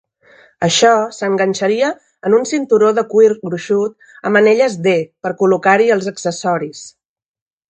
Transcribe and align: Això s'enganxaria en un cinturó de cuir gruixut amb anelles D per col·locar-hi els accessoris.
Això 0.67 0.93
s'enganxaria 1.17 1.89
en 2.29 2.37
un 2.37 2.47
cinturó 2.53 2.89
de 3.01 3.05
cuir 3.11 3.29
gruixut 3.51 4.09
amb 4.31 4.41
anelles 4.43 4.79
D 4.89 4.95
per 5.27 5.35
col·locar-hi 5.45 5.93
els 5.99 6.11
accessoris. 6.15 6.83